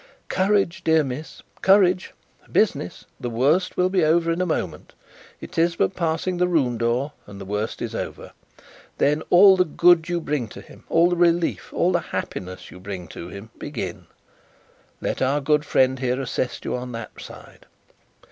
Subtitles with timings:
[0.29, 1.43] "Courage, dear miss!
[1.61, 2.15] Courage!
[2.51, 3.05] Business!
[3.19, 4.95] The worst will be over in a moment;
[5.39, 8.31] it is but passing the room door, and the worst is over.
[8.97, 12.79] Then, all the good you bring to him, all the relief, all the happiness you
[12.79, 14.07] bring to him, begin.
[15.01, 17.67] Let our good friend here, assist you on that side.